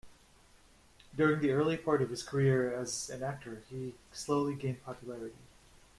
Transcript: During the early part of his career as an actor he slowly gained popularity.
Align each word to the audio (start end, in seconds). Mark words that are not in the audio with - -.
During 1.15 1.41
the 1.41 1.51
early 1.51 1.77
part 1.77 2.01
of 2.01 2.09
his 2.09 2.23
career 2.23 2.73
as 2.73 3.11
an 3.11 3.21
actor 3.21 3.61
he 3.69 3.93
slowly 4.11 4.55
gained 4.55 4.83
popularity. 4.83 5.35